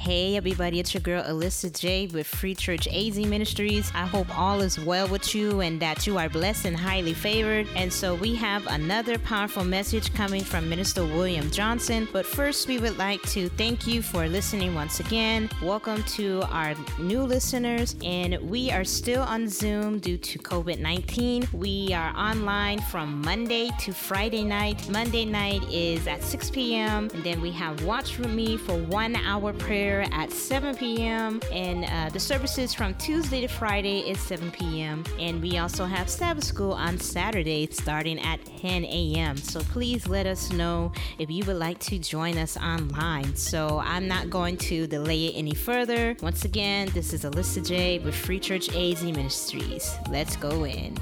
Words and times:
Hey 0.00 0.34
everybody, 0.34 0.80
it's 0.80 0.94
your 0.94 1.02
girl 1.02 1.22
Alyssa 1.22 1.78
J 1.78 2.06
with 2.06 2.26
Free 2.26 2.54
Church 2.54 2.88
AZ 2.88 3.18
Ministries. 3.18 3.92
I 3.94 4.06
hope 4.06 4.34
all 4.34 4.62
is 4.62 4.80
well 4.80 5.06
with 5.06 5.34
you 5.34 5.60
and 5.60 5.78
that 5.80 6.06
you 6.06 6.16
are 6.16 6.30
blessed 6.30 6.64
and 6.64 6.74
highly 6.74 7.12
favored. 7.12 7.68
And 7.76 7.92
so 7.92 8.14
we 8.14 8.34
have 8.36 8.66
another 8.68 9.18
powerful 9.18 9.62
message 9.62 10.14
coming 10.14 10.42
from 10.42 10.70
Minister 10.70 11.04
William 11.04 11.50
Johnson. 11.50 12.08
But 12.14 12.24
first, 12.24 12.66
we 12.66 12.78
would 12.78 12.96
like 12.96 13.20
to 13.24 13.50
thank 13.50 13.86
you 13.86 14.00
for 14.00 14.26
listening 14.26 14.74
once 14.74 15.00
again. 15.00 15.50
Welcome 15.62 16.02
to 16.14 16.44
our 16.50 16.74
new 16.98 17.22
listeners, 17.22 17.94
and 18.02 18.38
we 18.40 18.70
are 18.70 18.84
still 18.84 19.22
on 19.22 19.48
Zoom 19.50 19.98
due 19.98 20.16
to 20.16 20.38
COVID 20.38 20.78
19. 20.78 21.46
We 21.52 21.92
are 21.92 22.16
online 22.16 22.80
from 22.80 23.20
Monday 23.20 23.68
to 23.80 23.92
Friday 23.92 24.44
night. 24.44 24.88
Monday 24.88 25.26
night 25.26 25.62
is 25.70 26.06
at 26.06 26.22
6 26.22 26.48
p.m., 26.52 27.10
and 27.12 27.22
then 27.22 27.42
we 27.42 27.50
have 27.50 27.84
Watch 27.84 28.16
with 28.16 28.32
Me 28.32 28.56
for 28.56 28.78
one 28.78 29.14
hour 29.14 29.52
prayer 29.52 29.90
at 30.12 30.32
7 30.32 30.76
p.m. 30.76 31.40
And 31.52 31.84
uh, 31.84 32.10
the 32.12 32.20
services 32.20 32.74
from 32.74 32.94
Tuesday 32.94 33.40
to 33.40 33.48
Friday 33.48 34.00
is 34.00 34.20
7 34.20 34.50
p.m. 34.50 35.04
And 35.18 35.40
we 35.42 35.58
also 35.58 35.84
have 35.84 36.08
Sabbath 36.08 36.44
School 36.44 36.72
on 36.72 36.98
Saturday 36.98 37.68
starting 37.70 38.18
at 38.20 38.44
10 38.60 38.84
a.m. 38.84 39.36
So 39.36 39.60
please 39.60 40.06
let 40.06 40.26
us 40.26 40.50
know 40.52 40.92
if 41.18 41.30
you 41.30 41.44
would 41.44 41.56
like 41.56 41.78
to 41.80 41.98
join 41.98 42.38
us 42.38 42.56
online. 42.56 43.36
So 43.36 43.80
I'm 43.84 44.08
not 44.08 44.30
going 44.30 44.56
to 44.58 44.86
delay 44.86 45.26
it 45.26 45.32
any 45.36 45.54
further. 45.54 46.16
Once 46.22 46.44
again, 46.44 46.88
this 46.94 47.12
is 47.12 47.24
Alyssa 47.24 47.66
J 47.66 47.98
with 47.98 48.14
Free 48.14 48.40
Church 48.40 48.74
AZ 48.74 49.02
Ministries. 49.02 49.94
Let's 50.10 50.36
go 50.36 50.64
in. 50.64 50.96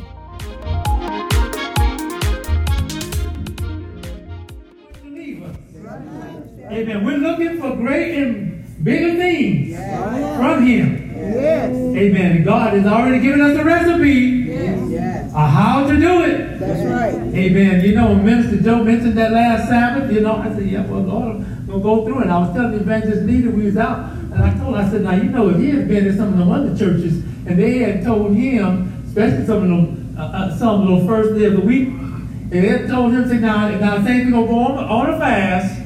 Amen. 6.70 7.05
We're 7.05 7.17
looking 7.17 7.61
for 7.61 7.75
great 7.77 8.15
and 8.15 8.58
bigger 8.82 9.16
things 9.16 9.70
yes. 9.70 10.36
from 10.36 10.66
Him. 10.66 11.08
Yes. 11.16 11.70
Amen. 11.75 12.36
And 12.36 12.44
God 12.44 12.75
has 12.75 12.86
already 12.86 13.20
given 13.20 13.41
us 13.41 13.58
a 13.58 13.64
recipe 13.64 14.11
yes. 14.11 15.27
of 15.27 15.50
how 15.50 15.86
to 15.86 15.97
do 15.98 16.22
it. 16.22 16.58
That's 16.58 16.84
right. 16.84 17.14
Amen. 17.34 17.84
You 17.84 17.94
know, 17.94 18.14
Minister 18.14 18.61
Joe 18.62 18.83
mentioned 18.83 19.19
that 19.19 19.33
last 19.33 19.69
Sabbath. 19.69 20.12
You 20.12 20.20
know, 20.20 20.36
I 20.36 20.55
said, 20.55 20.66
yeah, 20.66 20.86
well, 20.86 21.03
Lord, 21.03 21.36
I'm 21.36 21.66
going 21.66 21.78
to 21.78 21.83
go 21.83 22.05
through 22.05 22.22
it. 22.22 22.28
I 22.28 22.38
was 22.38 22.55
telling 22.55 22.72
the 22.72 22.80
evangelist 22.80 23.22
leader, 23.22 23.50
we 23.50 23.64
was 23.64 23.77
out, 23.77 24.12
and 24.12 24.42
I 24.42 24.56
told 24.58 24.77
her, 24.77 24.83
I 24.83 24.88
said, 24.88 25.03
now, 25.03 25.14
you 25.14 25.25
know, 25.25 25.50
if 25.50 25.58
he 25.58 25.70
had 25.70 25.88
been 25.88 26.06
in 26.06 26.16
some 26.16 26.33
of 26.33 26.38
them 26.38 26.50
other 26.50 26.77
churches, 26.77 27.25
and 27.47 27.58
they 27.58 27.78
had 27.78 28.05
told 28.05 28.34
him, 28.34 29.05
especially 29.06 29.47
some 29.47 29.62
of 29.62 29.69
them, 29.69 30.16
uh, 30.19 30.22
uh, 30.22 30.56
some 30.56 30.88
of 30.88 31.00
the 31.00 31.06
first 31.06 31.38
day 31.38 31.44
of 31.47 31.55
the 31.55 31.60
week, 31.60 31.88
and 31.88 32.50
they 32.50 32.69
had 32.69 32.88
told 32.88 33.12
him, 33.12 33.28
say, 33.28 33.38
now, 33.38 33.69
now, 33.78 34.05
say 34.05 34.25
we're 34.25 34.31
going 34.31 34.47
to 34.47 34.53
go 34.53 34.58
on, 34.58 34.78
on 34.78 35.14
a 35.14 35.19
fast 35.19 35.81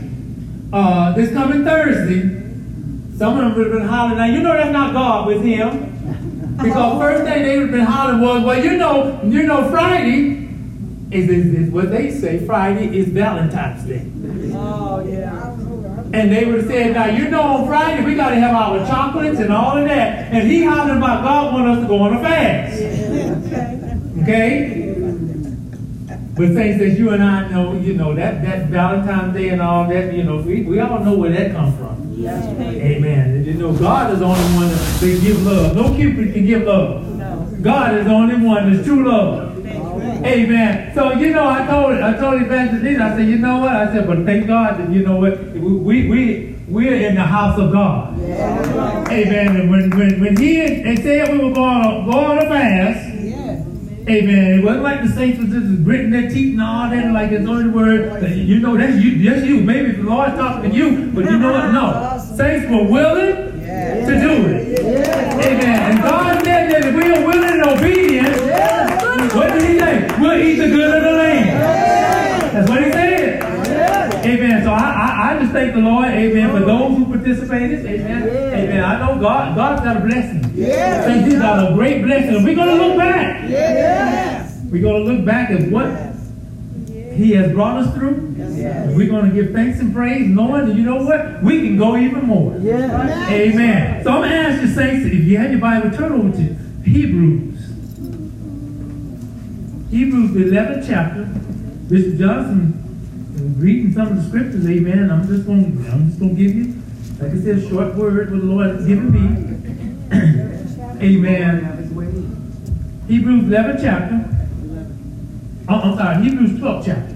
uh, 0.73 1.13
this 1.13 1.33
coming 1.33 1.65
Thursday, 1.65 2.42
some 3.23 3.39
of 3.39 3.45
them 3.45 3.55
would 3.55 3.71
have 3.71 3.79
been 3.79 3.89
hollering. 3.89 4.19
Now, 4.19 4.25
you 4.25 4.41
know 4.41 4.53
that's 4.53 4.73
not 4.73 4.93
God 4.93 5.29
with 5.29 5.45
him. 5.45 6.57
Because 6.57 6.99
first 7.01 7.23
thing 7.23 7.45
they 7.45 7.57
would 7.57 7.69
have 7.69 7.71
been 7.71 7.87
hollering 7.87 8.21
was, 8.21 8.43
well, 8.43 8.65
you 8.65 8.77
know, 8.77 9.23
you 9.23 9.45
know, 9.45 9.71
Friday 9.71 10.49
is, 11.13 11.31
is, 11.31 11.55
is 11.55 11.71
what 11.71 11.93
they 11.93 12.11
say, 12.11 12.45
Friday 12.45 12.99
is 12.99 13.07
Valentine's 13.11 13.85
Day. 13.85 14.11
Oh, 14.57 15.07
yeah. 15.07 15.53
And 16.13 16.33
they 16.33 16.45
would 16.47 16.63
have 16.63 16.67
said, 16.67 16.95
now, 16.95 17.07
you 17.07 17.29
know, 17.29 17.43
on 17.43 17.67
Friday 17.69 18.05
we 18.05 18.17
got 18.17 18.31
to 18.31 18.41
have 18.41 18.57
our 18.57 18.85
chocolates 18.89 19.39
and 19.39 19.53
all 19.53 19.79
of 19.79 19.85
that. 19.87 20.33
And 20.33 20.51
he 20.51 20.65
hollering 20.65 20.99
about 20.99 21.23
God 21.23 21.55
want 21.55 21.69
us 21.69 21.81
to 21.81 21.87
go 21.87 21.99
on 22.01 22.17
a 22.17 22.21
fast. 22.21 22.81
Yeah. 22.83 24.23
Okay? 24.23 24.95
But 26.35 26.49
things 26.55 26.81
that 26.81 26.99
you 26.99 27.11
and 27.11 27.23
I 27.23 27.49
know, 27.51 27.75
you 27.75 27.95
know, 27.95 28.17
that, 28.17 28.43
that 28.43 28.67
Valentine's 28.67 29.33
Day 29.33 29.51
and 29.51 29.63
all 29.63 29.87
that, 29.87 30.13
you 30.13 30.25
know, 30.25 30.39
we, 30.39 30.63
we 30.63 30.81
all 30.81 30.99
know 31.05 31.17
where 31.17 31.31
that 31.31 31.53
comes 31.53 31.79
from. 31.79 31.92
Yes. 32.23 32.45
Amen. 32.61 33.45
You 33.45 33.55
know, 33.55 33.73
God 33.73 34.13
is 34.13 34.21
the 34.21 34.27
only 34.27 34.41
one 34.55 34.69
that 34.69 34.97
can 35.01 35.21
give 35.21 35.43
love. 35.43 35.75
No 35.75 35.95
Cupid 35.95 36.33
can 36.33 36.47
give 36.47 36.63
love. 36.63 37.17
No. 37.17 37.59
God 37.61 37.99
is 37.99 38.05
the 38.05 38.13
only 38.13 38.37
one 38.37 38.73
that's 38.73 38.87
true 38.87 39.11
love. 39.11 39.67
Amen. 40.25 40.95
So 40.95 41.13
you 41.15 41.33
know, 41.33 41.49
I 41.49 41.67
told 41.67 41.95
I 41.97 42.17
told 42.17 42.41
Evangelist, 42.41 43.01
I 43.01 43.17
said, 43.17 43.29
you 43.29 43.39
know 43.39 43.59
what? 43.59 43.75
I 43.75 43.93
said, 43.93 44.07
but 44.07 44.25
thank 44.25 44.47
God 44.47 44.79
that 44.79 44.91
you 44.93 45.03
know 45.03 45.17
what 45.17 45.41
we 45.53 46.09
we 46.09 46.57
we're 46.69 46.95
in 47.09 47.17
the 47.17 47.23
house 47.23 47.59
of 47.59 47.73
God. 47.73 48.17
Yeah. 48.21 49.05
Amen. 49.11 49.57
And 49.57 49.71
when 49.71 49.91
when 49.91 50.21
when 50.21 50.37
he 50.37 50.61
and 50.61 50.97
said 51.01 51.33
we 51.33 51.39
were 51.39 51.53
going 51.53 52.09
go 52.09 52.19
on 52.19 52.39
a 52.39 52.43
fast. 52.43 53.13
Amen. 54.09 54.59
It 54.59 54.65
wasn't 54.65 54.83
like 54.83 55.03
the 55.03 55.09
saints 55.11 55.39
was 55.39 55.51
just 55.51 55.85
gritting 55.85 56.11
their 56.11 56.29
teeth 56.29 56.55
and 56.55 56.63
all 56.63 56.91
that, 56.91 57.13
like 57.13 57.31
it's 57.31 57.49
only 57.49 57.71
word. 57.71 58.21
You 58.33 58.59
know, 58.59 58.77
that's 58.77 58.97
you. 58.97 59.31
That's 59.31 59.47
you. 59.47 59.63
Maybe 59.63 59.93
the 59.93 60.03
Lord's 60.03 60.35
talking 60.35 60.71
to 60.71 60.77
you, 60.77 61.13
but 61.13 61.25
you 61.25 61.39
know 61.39 61.53
what? 61.53 61.71
No. 61.71 62.22
Saints 62.37 62.71
were 62.71 62.89
willing 62.89 63.61
yeah. 63.61 64.07
to 64.07 64.21
do 64.21 64.49
it. 64.49 64.83
Yeah. 64.83 65.47
Amen. 65.47 65.91
And 65.91 66.03
God 66.03 66.43
said 66.45 66.71
that 66.71 66.85
if 66.87 66.95
we 66.95 67.13
are 67.13 67.27
willing 67.27 67.61
and 67.61 67.65
obedient, 67.65 68.37
yeah. 68.47 69.35
what 69.35 69.53
did 69.53 69.63
He 69.71 69.79
say? 69.79 70.09
We'll 70.19 70.41
eat 70.41 70.57
the 70.57 70.69
good 70.69 70.95
of 70.97 71.03
the 71.03 71.11
land. 71.13 72.55
That's 72.55 72.71
what 72.71 72.85
He 72.85 72.93
said. 72.93 73.43
Amen. 74.25 74.63
So 74.65 74.71
I, 74.71 74.79
I, 74.79 75.35
I, 75.35 75.39
just 75.41 75.53
thank 75.53 75.75
the 75.75 75.81
Lord, 75.81 76.09
amen, 76.09 76.51
for 76.53 76.61
those 76.61 76.97
who 76.97 77.07
participated. 77.07 77.85
Amen. 77.85 78.23
Amen. 78.23 78.85
I 78.85 78.99
know 79.01 79.21
God, 79.21 79.57
God's 79.57 79.83
got 79.83 79.97
a 79.97 80.01
blessing. 80.01 80.53
Yeah. 80.55 81.05
Thank 81.05 81.27
He's 81.27 81.39
got 81.39 81.73
a 81.73 81.75
great 81.75 82.03
blessing. 82.03 82.45
We're 82.45 82.55
going 82.55 82.79
to 82.79 82.87
look 82.87 82.97
back. 82.97 83.51
Yeah. 83.51 84.49
We're 84.71 84.83
going 84.83 85.05
to 85.05 85.13
look 85.13 85.25
back 85.27 85.51
at 85.51 85.71
what 85.71 86.12
He 87.15 87.33
has 87.33 87.53
brought 87.53 87.79
us 87.79 87.95
through. 87.95 88.35
Yes. 88.37 88.95
We're 88.95 89.09
going 89.09 89.31
to 89.31 89.35
give 89.35 89.53
thanks 89.53 89.81
and 89.81 89.95
praise, 89.95 90.27
knowing 90.27 90.69
that 90.69 90.77
you 90.77 90.83
know 90.83 91.03
what? 91.03 91.43
We 91.43 91.61
can 91.61 91.77
go 91.77 91.97
even 91.97 92.27
more. 92.27 92.57
Yeah. 92.59 93.29
Amen. 93.29 94.05
So 94.05 94.11
I'm 94.11 94.21
going 94.21 94.31
to 94.31 94.37
ask 94.37 94.63
you, 94.63 94.69
Saints, 94.69 95.07
if 95.07 95.25
you 95.25 95.39
have 95.39 95.51
your 95.51 95.61
Bible, 95.61 95.91
turn 95.91 96.13
over 96.13 96.31
to 96.31 96.89
Hebrews. 96.89 97.61
Hebrews, 99.91 100.33
the 100.33 100.57
11th 100.57 100.87
chapter. 100.87 101.25
Bishop 101.89 102.19
Johnson 102.19 102.83
reading 103.63 103.93
some 103.93 104.09
of 104.09 104.17
the 104.17 104.29
scriptures, 104.29 104.67
amen. 104.67 105.11
I'm 105.11 105.27
just 105.27 105.47
going 105.47 105.65
I'm 105.91 106.09
just 106.09 106.21
gonna 106.21 106.35
give 106.35 106.55
you, 106.55 106.83
like 107.21 107.31
I 107.33 107.37
said, 107.37 107.59
a 107.59 107.69
short 107.69 107.95
word 107.95 108.31
what 108.31 108.41
the 108.41 108.47
Lord 108.47 108.67
has 108.67 108.87
given 108.87 109.13
me. 109.13 109.21
amen. 111.03 111.79
Hebrews 113.09 113.45
11 113.45 113.83
chapter. 113.83 114.42
Oh, 115.69 115.75
I'm 115.75 115.97
sorry, 115.97 116.25
Hebrews 116.25 116.59
12 116.59 116.85
chapter. 116.85 117.15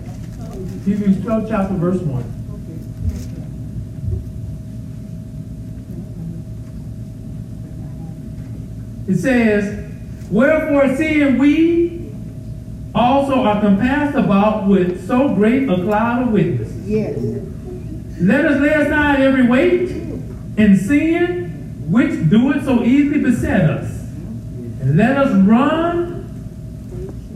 Hebrews 0.84 1.20
12 1.22 1.48
chapter, 1.48 1.74
verse 1.74 2.00
1. 2.00 2.32
It 9.08 9.16
says, 9.16 9.84
Wherefore 10.30 10.96
seeing 10.96 11.38
we 11.38 12.12
also 12.94 13.42
are 13.42 13.60
compassed 13.60 14.16
about 14.16 14.68
with 14.68 15.06
so 15.06 15.34
great 15.34 15.68
a 15.68 15.82
cloud 15.82 16.22
of 16.22 16.32
witnesses. 16.32 16.88
Yes. 16.88 17.18
Let 18.20 18.44
us 18.46 18.60
lay 18.60 18.72
aside 18.72 19.20
every 19.20 19.46
weight 19.46 19.90
and 20.56 20.78
sin 20.78 21.84
which 21.90 22.30
doeth 22.30 22.64
so 22.64 22.82
easily 22.82 23.20
beset 23.20 23.68
us. 23.70 23.90
And 24.80 24.96
let 24.96 25.16
us 25.16 25.32
run 25.46 26.14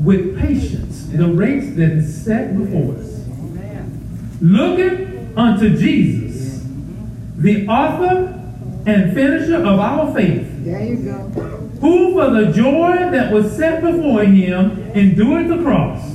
with 0.03 0.38
patience 0.38 0.80
the 1.12 1.28
race 1.28 1.75
that 1.76 1.93
is 1.93 2.25
set 2.25 2.56
before 2.56 2.97
us. 2.97 3.26
Looking 4.41 5.32
unto 5.37 5.76
Jesus, 5.76 6.65
the 7.37 7.66
author 7.66 8.37
and 8.87 9.15
finisher 9.15 9.56
of 9.56 9.78
our 9.78 10.15
faith. 10.15 10.47
There 10.65 10.84
you 10.84 10.97
go 10.97 11.60
who 11.81 12.12
for 12.12 12.31
the 12.31 12.53
joy 12.53 13.10
that 13.10 13.32
was 13.32 13.56
set 13.56 13.82
before 13.82 14.22
him 14.25 14.91
endured 14.93 15.49
the 15.49 15.62
cross, 15.62 16.06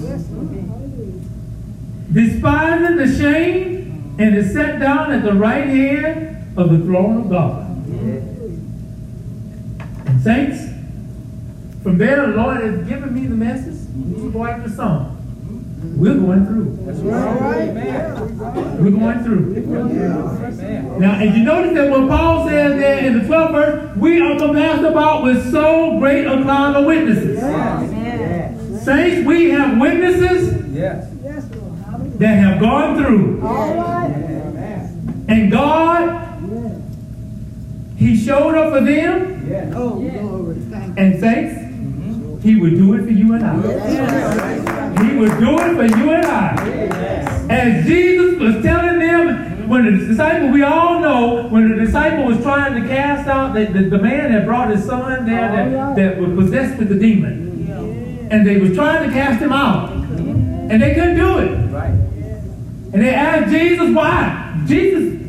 despising 2.14 2.98
the 2.98 3.08
shame, 3.18 4.16
and 4.20 4.38
is 4.38 4.54
set 4.54 4.80
down 4.80 5.12
at 5.12 5.24
the 5.24 5.34
right 5.34 5.66
hand 5.66 6.58
of 6.58 6.70
the 6.70 6.78
throne 6.86 7.22
of 7.22 7.30
God. 7.30 7.66
And 10.06 10.22
saints, 10.22 10.75
from 11.86 12.00
there 12.00 12.26
the 12.26 12.36
Lord 12.36 12.62
has 12.62 12.88
given 12.88 13.14
me 13.14 13.28
the 13.28 13.36
message. 13.36 13.78
We're 13.94 14.32
going 14.32 14.64
the 14.64 14.72
song. 14.72 15.12
We're 15.96 16.16
going 16.16 16.48
through. 16.48 16.80
That's 16.84 16.98
right. 16.98 18.80
We're 18.80 18.90
going 18.90 19.24
through. 19.24 19.54
Now, 21.00 21.20
and 21.20 21.38
you 21.38 21.44
notice 21.44 21.76
that 21.76 21.92
when 21.92 22.08
Paul 22.08 22.48
says 22.48 22.80
there 22.80 23.06
in 23.06 23.20
the 23.20 23.26
12th 23.26 23.52
verse, 23.52 23.98
we 23.98 24.20
are 24.20 24.36
compassed 24.36 24.84
about 24.84 25.26
with 25.26 25.52
so 25.52 26.00
great 26.00 26.26
a 26.26 26.42
cloud 26.42 26.76
of 26.76 26.86
witnesses. 26.88 27.38
Yes. 27.40 28.84
Saints, 28.84 29.28
we 29.28 29.52
have 29.52 29.80
witnesses 29.80 30.68
yes. 30.74 31.08
that 32.18 32.36
have 32.36 32.60
gone 32.60 32.98
through. 32.98 33.46
And 35.28 35.52
God, 35.52 36.42
He 37.96 38.18
showed 38.18 38.56
up 38.56 38.74
for 38.74 38.82
them. 38.84 39.48
Yes. 39.48 39.72
Oh, 39.76 40.02
and 40.98 41.20
saints, 41.20 41.65
He 42.46 42.56
would 42.58 42.76
do 42.76 42.94
it 42.94 43.04
for 43.06 43.10
you 43.10 43.34
and 43.34 43.44
I. 43.44 45.04
He 45.04 45.18
would 45.18 45.40
do 45.40 45.58
it 45.58 45.90
for 45.90 45.98
you 45.98 46.12
and 46.12 46.26
I. 46.28 46.54
As 47.50 47.88
Jesus 47.88 48.40
was 48.40 48.64
telling 48.64 49.00
them 49.00 49.68
when 49.68 49.86
the 49.86 50.06
disciple, 50.06 50.50
we 50.50 50.62
all 50.62 51.00
know 51.00 51.48
when 51.48 51.72
the 51.72 51.84
disciple 51.84 52.26
was 52.26 52.40
trying 52.44 52.80
to 52.80 52.88
cast 52.88 53.28
out, 53.28 53.56
the, 53.56 53.66
the, 53.66 53.90
the 53.90 53.98
man 53.98 54.32
that 54.32 54.46
brought 54.46 54.70
his 54.70 54.86
son 54.86 55.26
there 55.26 55.50
oh, 55.52 55.56
that, 55.56 55.96
that 55.96 56.22
was 56.22 56.38
possessed 56.38 56.78
with 56.78 56.90
the 56.90 57.00
demon. 57.00 58.28
And 58.30 58.46
they 58.46 58.58
was 58.58 58.76
trying 58.76 59.10
to 59.10 59.12
cast 59.12 59.42
him 59.42 59.52
out. 59.52 59.92
And 59.92 60.80
they 60.84 60.94
couldn't 60.94 61.16
do 61.16 61.40
it. 61.40 61.72
Right. 61.72 61.90
And 61.90 62.94
they 62.94 63.12
asked 63.12 63.52
Jesus 63.52 63.90
why. 63.96 64.64
Jesus, 64.68 65.20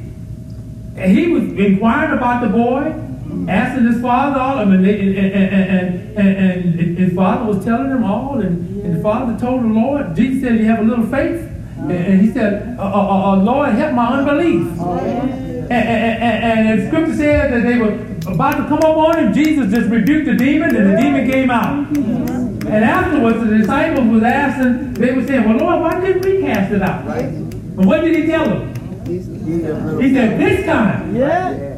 and 0.97 1.19
he 1.19 1.29
was 1.29 1.45
inquiring 1.45 2.19
about 2.19 2.43
the 2.43 2.51
boy, 2.51 3.06
asking 3.49 3.87
his 3.87 4.01
father 4.01 4.41
all 4.41 4.59
of 4.59 4.69
them, 4.69 4.77
and, 4.77 4.85
they, 4.85 5.01
and, 5.01 5.17
and, 5.17 6.19
and, 6.19 6.81
and, 6.81 6.99
his 6.99 7.15
father 7.15 7.45
was 7.45 7.65
telling 7.65 7.91
him 7.91 8.05
all, 8.05 8.41
and, 8.41 8.85
and 8.85 8.97
the 8.97 9.03
father 9.03 9.39
told 9.39 9.63
the 9.63 9.69
Lord, 9.69 10.17
Jesus 10.17 10.43
said, 10.43 10.59
you 10.59 10.65
have 10.67 10.81
a 10.81 10.83
little 10.83 11.07
faith? 11.07 11.51
And, 11.79 12.21
he 12.21 12.33
said, 12.33 12.79
uh, 12.79 12.83
uh, 12.83 13.33
uh, 13.33 13.37
Lord, 13.37 13.71
help 13.75 13.95
my 13.95 14.19
unbelief. 14.19 14.67
And, 14.81 15.71
and, 15.71 16.59
and, 16.59 16.81
the 16.81 16.87
scripture 16.87 17.17
said 17.17 17.53
that 17.53 17.63
they 17.69 17.79
were 17.79 17.93
about 18.33 18.57
to 18.57 18.69
come 18.69 18.79
up 18.79 18.97
on 18.97 19.19
him. 19.19 19.33
Jesus 19.33 19.73
just 19.73 19.91
rebuked 19.91 20.27
the 20.27 20.35
demon, 20.35 20.75
and 20.75 20.93
the 20.93 21.01
demon 21.01 21.31
came 21.31 21.51
out. 21.51 21.89
And 21.97 22.85
afterwards, 22.85 23.39
the 23.39 23.59
disciples 23.59 24.09
was 24.09 24.23
asking, 24.23 24.95
they 24.95 25.13
were 25.13 25.27
saying, 25.27 25.49
well, 25.49 25.59
Lord, 25.59 25.81
why 25.83 26.01
didn't 26.01 26.25
we 26.25 26.41
cast 26.41 26.73
it 26.73 26.83
out? 26.83 27.07
Right. 27.07 27.25
And 27.25 27.85
what 27.85 28.01
did 28.01 28.17
he 28.17 28.27
tell 28.27 28.45
them? 28.45 28.75
He 29.07 30.13
said, 30.13 30.41
this 30.41 30.67
time, 30.67 31.15
Yeah. 31.15 31.76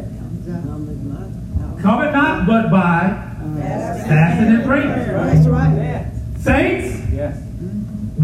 Come 1.82 2.02
it 2.02 2.12
not 2.12 2.46
but 2.46 2.70
by 2.70 3.24
fasting 4.06 4.46
and 4.54 4.64
praying. 4.64 4.88
That's 4.88 5.46
right. 5.48 6.06
Saints, 6.40 6.98
Yes. 7.12 7.36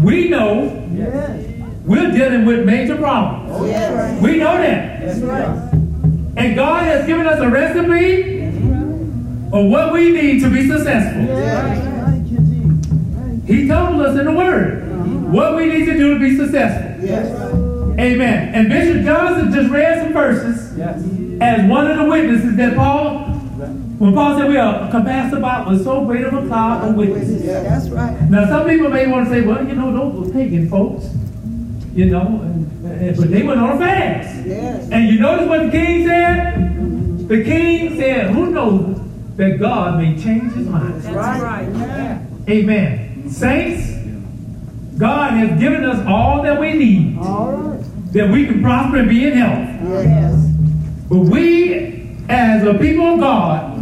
we 0.01 0.29
know 0.29 0.87
Yes. 0.95 1.39
we're 1.85 2.11
dealing 2.11 2.45
with 2.45 2.65
major 2.65 2.95
problems. 2.95 3.51
Oh, 3.53 3.65
yes. 3.65 4.21
We 4.21 4.37
know 4.37 4.57
that. 4.57 5.01
That's 5.05 5.19
right. 5.19 5.71
And 6.37 6.55
God 6.55 6.83
has 6.83 7.05
given 7.05 7.27
us 7.27 7.39
a 7.39 7.49
recipe 7.49 8.41
of 9.53 9.65
what 9.69 9.93
we 9.93 10.11
need 10.11 10.41
to 10.41 10.49
be 10.49 10.67
successful. 10.67 11.21
Yes. 11.23 12.05
Thank 12.05 12.31
you, 12.31 12.37
Jesus. 12.39 13.47
He 13.47 13.67
told 13.67 14.01
us 14.01 14.17
in 14.19 14.25
the 14.25 14.31
Word 14.33 14.83
uh-huh. 14.83 15.03
what 15.31 15.55
we 15.55 15.67
need 15.67 15.85
to 15.85 15.93
do 15.97 16.13
to 16.15 16.19
be 16.19 16.35
successful. 16.35 17.05
Yes. 17.05 17.27
Amen. 17.99 18.53
And 18.55 18.69
Bishop 18.69 19.03
Johnson 19.05 19.53
just 19.53 19.69
read 19.71 20.03
some 20.03 20.13
verses 20.13 20.77
Yes. 20.77 21.01
as 21.41 21.69
one 21.69 21.89
of 21.89 21.97
the 21.97 22.05
witnesses 22.05 22.55
that 22.57 22.75
Paul, 22.75 23.24
when 23.97 24.13
Paul 24.13 24.37
said 24.37 24.49
we 24.49 24.57
are 24.57 24.89
compassed 24.91 25.33
about 25.35 25.67
with 25.69 25.83
so 25.83 26.05
great 26.05 26.25
of 26.25 26.33
a 26.33 26.47
cloud 26.47 26.87
of 26.89 26.95
witnesses. 26.95 27.43
Yeah, 27.45 27.63
That's 27.63 27.89
right. 27.89 28.19
Now, 28.29 28.45
some 28.47 28.67
people 28.67 28.89
may 28.89 29.07
want 29.07 29.25
to 29.27 29.31
say, 29.31 29.41
well, 29.41 29.65
you 29.65 29.75
know, 29.75 29.91
those 29.91 30.27
were 30.27 30.33
pagan 30.33 30.69
folks, 30.69 31.05
you 31.93 32.05
know, 32.07 32.41
and, 32.41 32.85
and- 32.85 33.17
but 33.17 33.31
they 33.31 33.43
went 33.43 33.59
on 33.59 33.71
a 33.71 33.77
fast. 33.77 34.45
Yes. 34.45 34.89
And 34.91 35.07
you 35.09 35.19
notice 35.19 35.47
what 35.47 35.65
the 35.65 35.71
king 35.71 36.05
said? 36.07 37.27
The 37.29 37.43
king 37.43 37.95
said, 37.97 38.31
who 38.31 38.51
knows 38.51 38.99
that 39.37 39.59
God 39.59 39.97
may 39.99 40.17
change 40.21 40.53
his 40.53 40.67
mind? 40.67 41.01
That's 41.01 41.41
right. 41.41 41.67
Yeah. 41.73 42.21
Amen. 42.49 43.29
Saints, 43.29 43.91
God 44.99 45.33
has 45.33 45.59
given 45.59 45.83
us 45.85 46.05
all 46.07 46.41
that 46.43 46.59
we 46.59 46.73
need 46.73 47.17
All 47.17 47.51
right. 47.53 48.13
that 48.13 48.29
we 48.29 48.45
can 48.45 48.61
prosper 48.61 48.97
and 48.97 49.09
be 49.09 49.25
in 49.27 49.33
health. 49.37 50.03
Yes. 50.05 50.35
But 51.09 51.19
we, 51.19 52.17
as 52.29 52.63
a 52.63 52.75
people 52.75 53.15
of 53.15 53.19
God, 53.19 53.74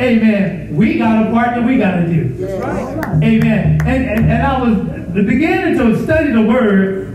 amen, 0.00 0.74
we 0.76 0.98
got 0.98 1.26
a 1.26 1.30
part 1.30 1.54
that 1.56 1.64
we 1.66 1.78
got 1.78 1.96
to 1.96 2.06
do. 2.06 2.28
That's 2.34 2.62
right. 2.64 3.22
Amen. 3.24 3.80
And, 3.84 4.04
and, 4.10 4.30
and 4.30 4.42
I 4.42 4.62
was 4.62 4.76
the 5.14 5.22
beginning 5.22 5.78
to 5.78 6.02
study 6.04 6.32
the 6.32 6.42
word, 6.42 7.08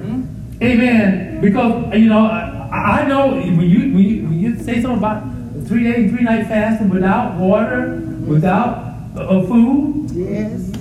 amen, 0.62 1.42
because, 1.42 1.94
you 1.96 2.10
know, 2.10 2.26
I, 2.26 3.02
I 3.04 3.08
know 3.08 3.28
when 3.36 3.62
you, 3.62 3.94
when, 3.94 4.00
you, 4.04 4.24
when 4.24 4.40
you 4.40 4.56
say 4.58 4.82
something 4.82 4.98
about 4.98 5.24
three 5.68 5.84
days, 5.84 6.12
three 6.12 6.24
night 6.24 6.48
fasting 6.48 6.90
without 6.90 7.38
water, 7.40 8.02
without 8.28 8.96
uh, 9.16 9.42
food, 9.44 10.10
Yes. 10.12 10.72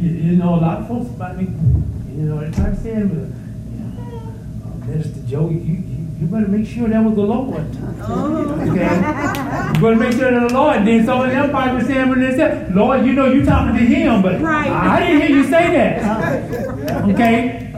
you, 0.00 0.08
you 0.10 0.36
know, 0.36 0.54
a 0.54 0.60
lot 0.60 0.78
of 0.78 0.88
folks 0.88 1.10
about 1.10 1.36
me, 1.36 1.44
you 2.16 2.22
know, 2.28 2.38
they 2.40 2.50
try 2.50 2.70
to 2.70 2.76
say, 2.76 3.02
but, 3.02 3.28
uh, 3.28 4.86
Minister 4.86 5.20
Joe, 5.28 5.48
you, 5.50 5.82
you, 6.22 6.28
better 6.28 6.48
make 6.48 6.66
sure 6.66 6.88
that 6.88 7.04
was 7.04 7.14
the 7.14 7.22
Lord. 7.22 7.66
Oh. 8.02 8.60
Okay? 8.70 8.96
You 9.74 9.80
better 9.80 9.96
make 9.96 10.12
sure 10.12 10.30
that 10.30 10.48
the 10.48 10.54
Lord 10.54 10.84
did. 10.84 11.04
So 11.06 11.22
them 11.26 11.50
probably 11.50 11.84
saying 11.84 12.08
when 12.08 12.20
they 12.20 12.36
said, 12.36 12.74
Lord, 12.74 13.04
you 13.04 13.12
know 13.12 13.26
you're 13.32 13.44
talking 13.44 13.74
to 13.76 13.84
him, 13.84 14.22
but 14.22 14.40
Right. 14.40 14.70
I 14.70 15.00
didn't 15.00 15.20
hear 15.22 15.36
you 15.36 15.44
say 15.44 15.72
that. 15.72 16.62
Okay? 17.12 17.70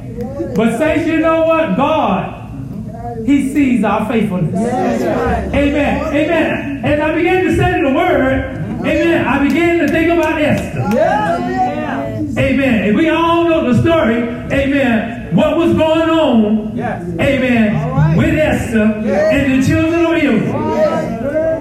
But 0.56 0.78
saints, 0.78 1.06
you 1.06 1.18
know 1.20 1.46
what? 1.46 1.76
God, 1.76 3.26
He 3.26 3.52
sees 3.52 3.84
our 3.84 4.06
faithfulness. 4.08 4.54
Right. 4.54 5.44
Amen. 5.54 6.14
Amen. 6.14 6.84
As 6.84 7.00
I 7.00 7.14
began 7.14 7.44
to 7.44 7.54
study 7.54 7.82
the 7.82 7.92
word, 7.94 8.56
amen, 8.80 9.26
I 9.26 9.46
began 9.48 9.78
to 9.78 9.88
think 9.88 10.10
about 10.12 10.40
Esther. 10.40 10.78
Yes. 10.94 12.36
Amen. 12.36 12.88
And 12.88 12.96
we 12.96 13.08
all 13.08 13.44
know 13.44 13.72
the 13.72 13.80
story. 13.80 14.16
Amen. 14.52 15.34
What 15.34 15.56
was 15.56 15.74
going 15.74 16.10
on? 16.10 16.76
Yes. 16.76 17.02
Amen. 17.20 17.93
With 18.16 18.34
Esther 18.38 18.82
and 18.82 19.62
the 19.62 19.66
children 19.66 20.06
of 20.06 20.16
Israel. 20.16 20.56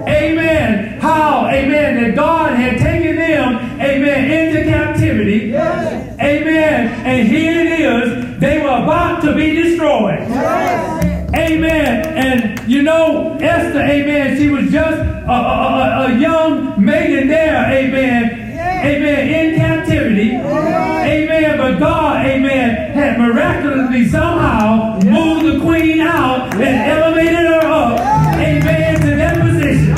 Amen. 0.06 1.00
How, 1.00 1.48
amen, 1.48 2.02
that 2.02 2.14
God 2.14 2.54
had 2.54 2.78
taken 2.78 3.16
them, 3.16 3.56
amen, 3.80 4.30
into 4.30 4.70
captivity. 4.70 5.54
Amen. 5.56 7.06
And 7.06 7.28
here 7.28 7.60
it 7.60 7.80
is. 7.80 8.38
They 8.40 8.58
were 8.58 8.68
about 8.68 9.22
to 9.22 9.34
be 9.34 9.54
destroyed. 9.54 10.20
Amen. 11.34 12.06
And 12.16 12.70
you 12.70 12.82
know, 12.82 13.36
Esther, 13.40 13.80
amen, 13.80 14.38
she 14.38 14.48
was 14.48 14.70
just 14.70 14.98
a, 14.98 15.30
a, 15.30 16.06
a 16.06 16.18
young 16.18 16.82
maiden 16.82 17.28
there, 17.28 17.64
amen. 17.70 18.43
Amen. 18.84 19.28
In 19.28 19.56
captivity. 19.56 20.30
Amen. 20.36 21.56
But 21.56 21.78
God, 21.78 22.26
amen, 22.26 22.92
had 22.92 23.18
miraculously 23.18 24.08
somehow 24.08 24.98
moved 25.00 25.46
the 25.46 25.60
queen 25.64 26.00
out 26.00 26.52
and 26.54 26.62
elevated 26.62 27.34
her 27.34 27.60
up. 27.60 27.98
Amen. 28.34 29.00
To 29.00 29.16
that 29.16 29.40
position. 29.40 29.96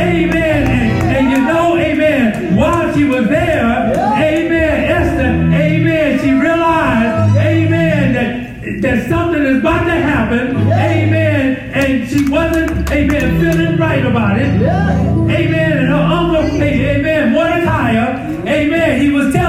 Amen. 0.00 0.68
And, 0.68 1.16
and 1.16 1.30
you 1.30 1.38
know, 1.46 1.76
amen, 1.76 2.56
while 2.56 2.92
she 2.92 3.04
was 3.04 3.28
there, 3.28 3.92
amen, 3.92 4.90
Esther, 4.90 5.56
amen, 5.56 6.18
she 6.18 6.32
realized, 6.32 7.36
amen, 7.36 8.12
that, 8.14 8.82
that 8.82 9.08
something 9.08 9.42
is 9.42 9.58
about 9.58 9.84
to 9.84 9.92
happen. 9.92 10.56
Amen. 10.72 11.70
And 11.72 12.08
she 12.08 12.28
wasn't, 12.28 12.90
amen, 12.90 13.40
feeling 13.40 13.76
right 13.78 14.04
about 14.04 14.38
it. 14.38 14.60
Amen. 14.60 15.77
Amen, 16.60 17.32
Mordecai, 17.32 17.96
amen, 18.46 19.00
he 19.00 19.10
was 19.10 19.32
telling 19.32 19.47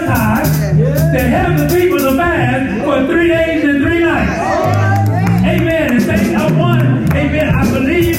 Antioch, 0.00 1.12
the 1.12 1.20
head 1.20 1.50
of 1.52 1.58
the 1.68 1.78
people 1.78 2.06
of 2.06 2.16
man 2.16 2.80
for 2.82 3.06
three 3.06 3.28
days 3.28 3.64
and 3.64 3.82
three 3.82 4.00
nights. 4.00 4.38
Amen. 5.44 5.92
And 5.92 6.02
say, 6.02 6.34
I 6.34 6.50
want, 6.52 7.12
amen, 7.14 7.54
I 7.54 7.70
believe 7.70 8.09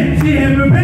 him, 0.00 0.20
see 0.20 0.36
him. 0.36 0.79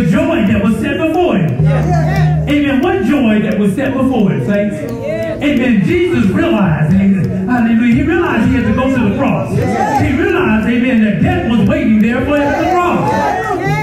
the 0.00 0.10
joy 0.10 0.46
that 0.46 0.62
was 0.62 0.78
set 0.80 0.96
before 0.96 1.36
him. 1.36 1.62
Yeah. 1.62 2.46
Amen. 2.48 2.80
What 2.80 3.04
joy 3.04 3.40
that 3.42 3.58
was 3.58 3.74
set 3.74 3.92
before 3.92 4.30
him, 4.30 4.46
saints? 4.46 4.76
Yeah. 4.92 5.36
Amen. 5.36 5.84
Jesus 5.84 6.26
realized, 6.30 6.94
amen, 6.94 7.48
hallelujah, 7.48 7.94
he 7.94 8.02
realized 8.02 8.48
he 8.48 8.56
had 8.56 8.66
to 8.66 8.74
go 8.74 8.88
to 8.88 9.10
the 9.10 9.16
cross. 9.16 9.56
Yeah. 9.56 10.02
He 10.02 10.16
realized, 10.16 10.68
amen, 10.68 11.04
that 11.04 11.22
death 11.22 11.50
was 11.50 11.68
waiting 11.68 12.00
there 12.00 12.24
for 12.24 12.36
him 12.36 12.42
at 12.42 12.64
the 12.64 12.70
cross. 12.72 13.12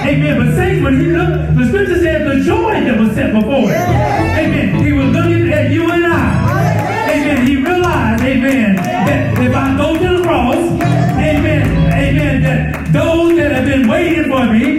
Amen. 0.07 0.37
But 0.37 0.55
saints, 0.55 0.83
when 0.83 0.99
he 0.99 1.07
looked, 1.07 1.57
the 1.57 1.67
scripture 1.67 1.99
said 2.01 2.25
the 2.25 2.43
joy 2.43 2.73
that 2.85 2.99
was 2.99 3.13
set 3.13 3.33
before 3.33 3.69
him. 3.69 3.81
Amen. 4.41 4.83
He 4.83 4.91
was 4.93 5.07
looking 5.07 5.51
at 5.51 5.71
you 5.71 5.89
and 5.91 6.05
I. 6.05 7.11
Amen. 7.13 7.45
He 7.45 7.55
realized, 7.57 8.23
amen, 8.23 8.75
that 8.75 9.37
if 9.37 9.53
I 9.53 9.77
go 9.77 9.97
to 9.97 10.17
the 10.17 10.23
cross, 10.23 10.55
amen, 10.55 11.93
amen, 11.93 12.41
that 12.43 12.93
those 12.93 13.35
that 13.37 13.51
have 13.51 13.65
been 13.65 13.87
waiting 13.87 14.29
for 14.29 14.45
me, 14.45 14.76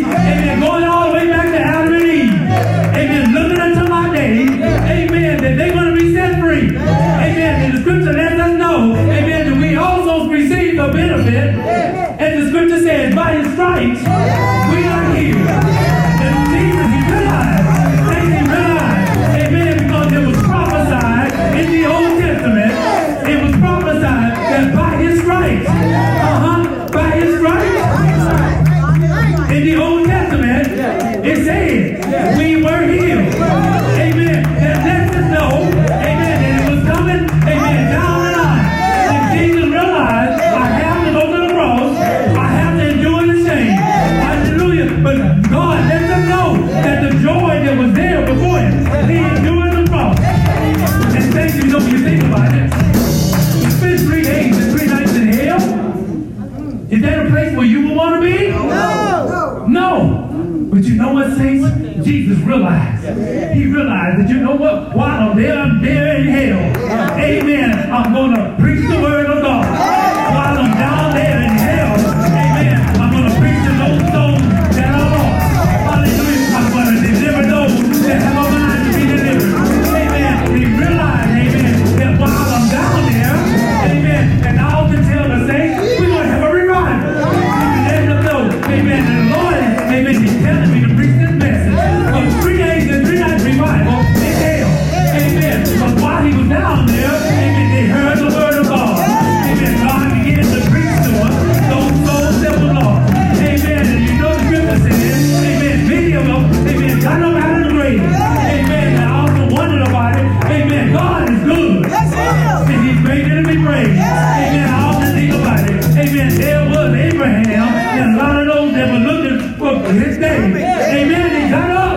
his 119.96 120.18
name. 120.18 120.56
Amen. 120.56 121.42
He's 121.42 121.50
not 121.50 121.87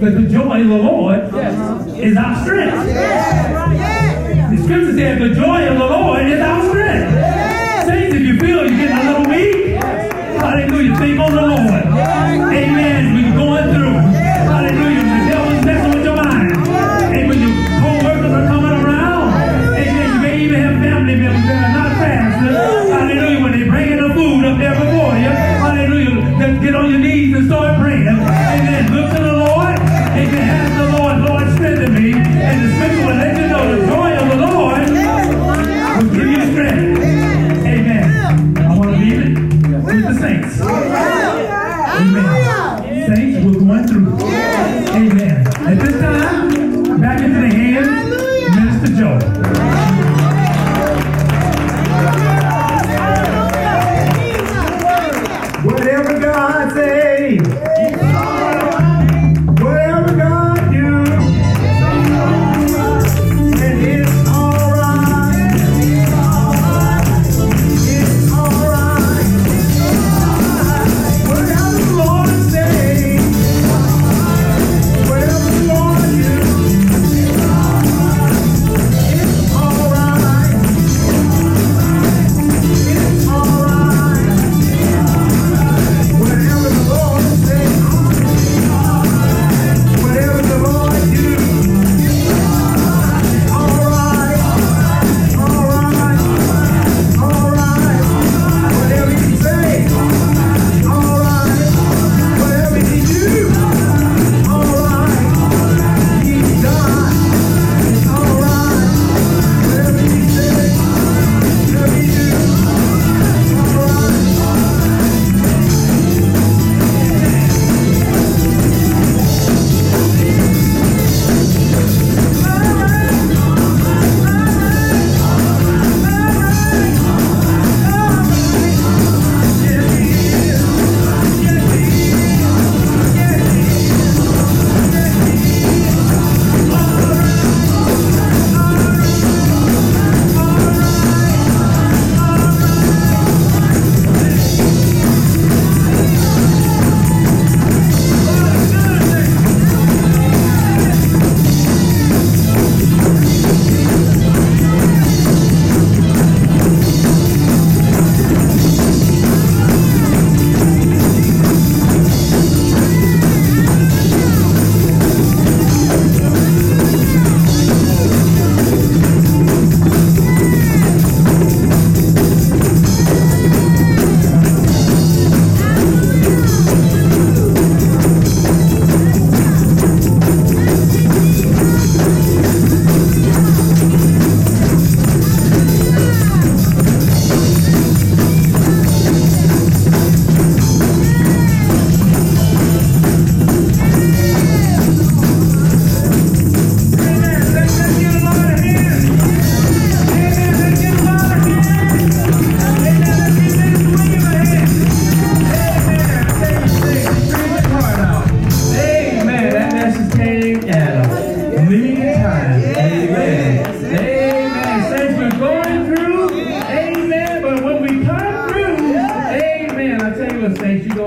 But 0.00 0.14
the 0.14 0.28
joy 0.28 0.60
of 0.60 0.68
the 0.68 0.78
Lord 0.78 1.28
yes. 1.32 1.86
is 1.98 2.16
our 2.16 2.44
strength. 2.44 2.86
Yes. 2.86 4.56
The 4.56 4.62
scripture 4.62 4.96
says 4.96 5.18
the 5.18 5.34
joy 5.34 5.66
of 5.66 5.76
the 5.76 5.86
Lord 5.86 6.24
is 6.24 6.40
our 6.40 6.68
strength. 6.68 7.14
Yes. 7.14 7.86
Saints, 7.88 8.14
if 8.14 8.22
you 8.22 8.38
feel 8.38 8.64
you're 8.64 8.78
getting 8.78 8.96
a 8.96 9.10
little 9.10 9.28
weak, 9.28 9.82
hallelujah, 10.38 10.96
think 10.98 11.18
on 11.18 11.34
the 11.34 11.42
Lord. 11.42 11.84
Amen. 12.54 13.07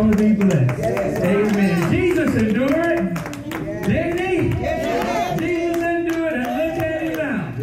Going 0.01 0.13
to 0.13 0.17
be 0.17 0.33
blessed. 0.33 0.79
Amen. 1.23 1.91
Jesus 1.91 2.35
endured. 2.35 3.13
Didn't 3.85 4.17
he? 4.17 4.49
Jesus 5.37 5.83
endured 5.83 6.33
and 6.33 6.47
look 6.57 6.77
at 6.81 7.01
him 7.03 7.13
now. 7.17 7.53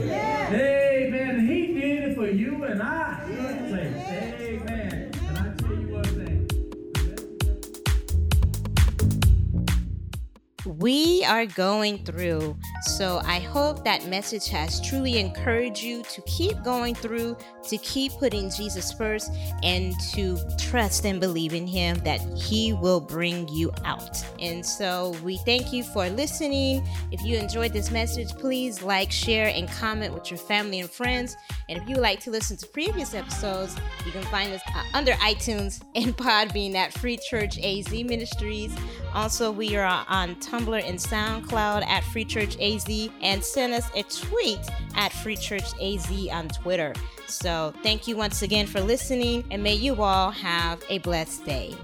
Amen. 0.55 1.46
He 1.48 1.66
did 1.74 2.11
it 2.11 2.14
for 2.16 2.29
you 2.29 2.62
and 2.62 2.81
I. 2.81 3.24
Saints. 3.27 3.98
Amen. 4.40 5.11
And 5.27 5.38
I 5.38 5.40
tell 5.57 5.74
you 5.74 5.88
what, 5.88 6.07
saints. 6.07 6.55
We 10.64 11.24
are 11.24 11.46
going 11.46 12.05
through. 12.05 12.57
So 12.83 13.20
I 13.24 13.40
hope 13.40 13.83
that 13.85 14.07
message 14.07 14.46
has 14.48 14.81
truly 14.81 15.18
encouraged 15.18 15.83
you 15.83 16.05
to 16.05 16.22
keep 16.22 16.62
going 16.62 16.94
through, 16.94 17.37
to 17.69 17.79
keep 17.79 18.13
putting 18.13 18.51
Jesus 18.51 18.93
first, 18.93 19.33
and 19.63 19.95
to 20.13 20.39
trust 20.59 21.05
and 21.05 21.21
believe 21.21 21.55
in 21.55 21.67
Him 21.67 21.99
that 22.05 22.21
He 22.37 22.73
will 22.73 23.01
bring 23.01 23.49
you 23.49 23.73
out. 23.85 24.25
And 24.41 24.65
so 24.65 25.17
we 25.23 25.39
thank 25.39 25.73
you 25.73 25.83
for 25.83 26.09
listening. 26.11 26.87
If 27.11 27.23
you 27.23 27.37
enjoyed 27.37 27.73
this 27.73 27.91
message, 27.91 28.31
please 28.31 28.83
like, 28.83 29.13
share, 29.13 29.49
and 29.49 29.69
comment 29.69 30.15
with 30.15 30.31
your 30.31 30.39
family 30.39 30.81
and 30.81 30.91
friends. 30.91 31.37
And 31.69 31.79
if 31.79 31.89
you 31.89 31.97
would 31.97 32.03
like 32.03 32.21
to 32.21 32.31
listen 32.31 32.57
to 32.59 32.67
previous 32.67 33.15
episodes, 33.15 33.77
you 34.05 34.13
can 34.13 34.23
find 34.25 34.53
us 34.53 34.63
uh, 34.75 34.83
under 34.95 35.13
iTunes 35.13 35.83
and 35.95 36.17
Podbean 36.17 36.75
at 36.75 36.93
Free 36.93 37.19
Church 37.19 37.59
AZ 37.59 37.91
Ministries. 37.93 38.75
Also, 39.15 39.51
we 39.51 39.77
are 39.77 40.05
on 40.09 40.35
Tumblr 40.37 40.89
and 40.89 40.99
SoundCloud 40.99 41.85
at 41.87 42.05
Free 42.05 42.25
Church 42.25 42.59
AZ, 42.61 42.87
and 43.23 43.43
send 43.43 43.73
us 43.75 43.89
a 43.95 44.03
tweet 44.05 44.61
at 44.95 45.13
Free 45.13 45.37
Church 45.37 45.69
AZ 45.81 46.11
on 46.31 46.49
Twitter. 46.49 46.95
Thank 47.83 48.09
you 48.09 48.16
once 48.16 48.42
again 48.42 48.66
for 48.66 48.81
listening, 48.81 49.44
and 49.51 49.62
may 49.62 49.75
you 49.75 50.03
all 50.03 50.31
have 50.31 50.83
a 50.88 50.99
blessed 50.99 51.44
day. 51.44 51.75